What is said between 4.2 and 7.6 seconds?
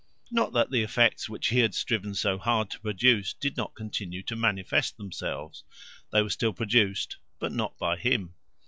to manifest themselves. They were still produced, but